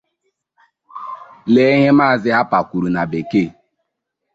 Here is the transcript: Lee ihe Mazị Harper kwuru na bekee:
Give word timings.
Lee 1.53 1.73
ihe 1.79 1.89
Mazị 1.97 2.29
Harper 2.35 2.61
kwuru 2.67 2.87
na 2.91 3.01
bekee: 3.11 3.49